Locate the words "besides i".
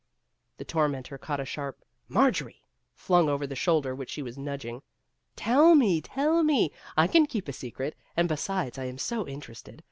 8.27-8.85